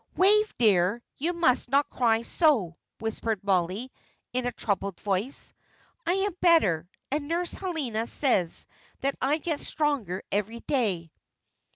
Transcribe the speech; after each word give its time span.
"Wave, 0.15 0.51
dear, 0.57 1.03
you 1.19 1.31
must 1.31 1.69
not 1.69 1.87
cry 1.91 2.23
so," 2.23 2.75
whispered 2.97 3.43
Mollie, 3.43 3.91
in 4.33 4.47
a 4.47 4.51
troubled 4.51 4.99
voice. 4.99 5.53
"I 6.07 6.13
am 6.13 6.35
better, 6.41 6.89
and 7.11 7.27
Nurse 7.27 7.53
Helena 7.53 8.07
says 8.07 8.65
that 9.01 9.13
I 9.21 9.37
get 9.37 9.59
stronger 9.59 10.23
every 10.31 10.61
day." 10.61 11.11